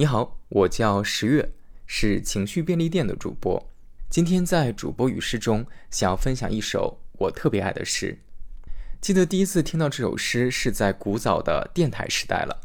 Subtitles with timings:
[0.00, 1.52] 你好，我叫十月，
[1.84, 3.70] 是情绪便利店的主播。
[4.08, 8.18] 今天在主播语诗中，想要分享一首我特别爱的诗。
[8.98, 12.62] 记得第一次听到这首诗是在古早的电台时代了。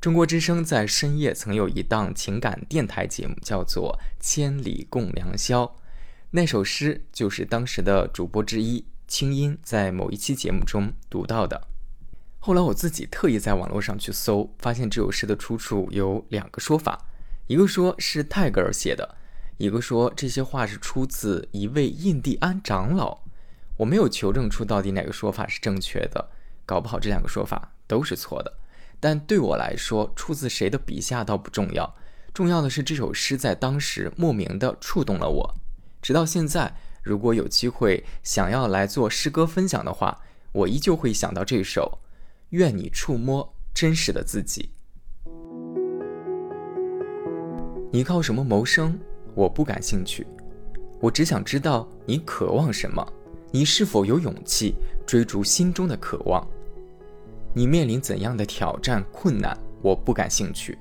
[0.00, 5.64] 中国之声在深夜曾有一档情感电台节目，叫做《千里共良宵》。
[6.30, 11.68] 那首诗就是当时的主播之一清音在某一期节目中读到的。
[12.40, 17.06] 后来我自己特意在网络上去搜，发现这首诗的出处有两个说法，
[17.46, 19.16] 一个说是泰戈尔写的，
[19.56, 23.18] 一个说这些话是出自一位印第安长老。
[23.76, 26.30] 我没有求证出到底哪个说法是正确的，
[26.64, 28.54] 搞不好这两个说法都是错的。
[29.00, 31.94] 但对我来说，出自谁的笔下倒不重要，
[32.32, 35.54] 重要的是这首诗在当时莫名的触动了我。
[36.00, 40.20] 直到现在，如果有机会想要来做诗歌分享的话，
[40.52, 41.98] 我依旧会想到这首。
[42.50, 44.70] 愿你触摸真实的自己。
[47.92, 48.98] 你靠什么谋生？
[49.34, 50.26] 我不感兴趣。
[51.00, 53.06] 我只想知道你渴望什么。
[53.50, 54.74] 你是否有勇气
[55.06, 56.46] 追逐心中的渴望？
[57.54, 59.56] 你面临怎样的挑战困难？
[59.82, 60.76] 我不感兴趣。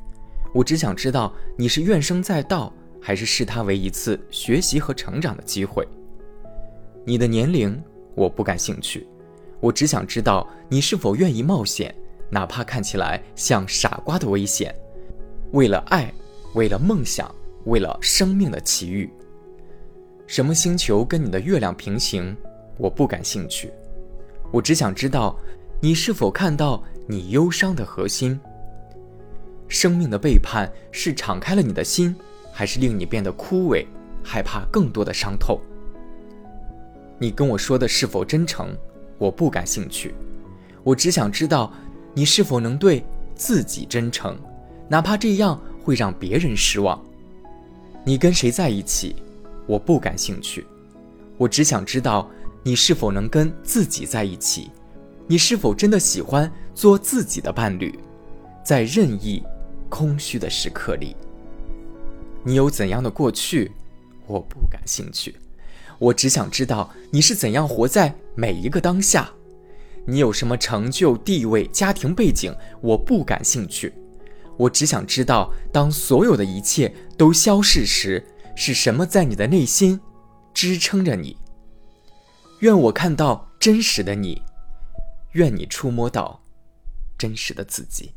[0.54, 5.88] 我只想知道你是怨声载道，还是视它为一次学习和成长的机会。
[7.06, 7.82] 你的年龄，
[8.16, 9.08] 我不感兴趣。
[9.60, 11.94] 我只想知道你是否愿意冒险，
[12.30, 14.74] 哪怕看起来像傻瓜的危险，
[15.52, 16.14] 为了爱，
[16.54, 17.34] 为了梦想，
[17.66, 19.10] 为了生命的奇遇。
[20.28, 22.36] 什么星球跟你的月亮平行？
[22.78, 23.72] 我不感兴趣。
[24.52, 25.36] 我只想知道
[25.82, 28.40] 你是否看到你忧伤的核心。
[29.68, 32.16] 生命的背叛是敞开了你的心，
[32.54, 33.86] 还是令你变得枯萎，
[34.24, 35.60] 害怕更多的伤痛？
[37.20, 38.76] 你跟我说的是否真诚？
[39.18, 40.14] 我不感兴趣，
[40.84, 41.72] 我只想知道
[42.14, 43.04] 你是否能对
[43.36, 44.38] 自己真诚，
[44.88, 47.04] 哪怕这样会让别人失望。
[48.04, 49.16] 你跟谁在一起？
[49.66, 50.66] 我不感兴趣，
[51.38, 52.30] 我只想知道
[52.64, 54.72] 你是否能跟自己在一起，
[55.28, 57.98] 你是否真的喜欢做自己的伴侣，
[58.64, 59.44] 在任意
[59.90, 61.16] 空虚的时刻里。
[62.44, 63.72] 你有怎样的过去？
[64.26, 65.36] 我不感兴趣。
[66.00, 69.32] 我只想知道你是怎样活在每一个当下，
[70.06, 73.94] 你有什么成就、地位、家庭背景，我不感兴趣。
[74.58, 78.26] 我只想知道，当所有的一切都消逝时，
[78.56, 80.00] 是什么在你的内心
[80.54, 81.38] 支撑着你？
[82.62, 84.42] 愿我看到真实的你，
[85.34, 86.42] 愿你触摸到
[87.18, 88.14] 真实的自己。